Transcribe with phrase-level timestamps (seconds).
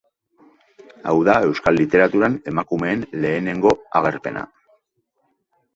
[1.11, 4.49] Hau da euskal literaturan emakumeen lehenengo agerpena.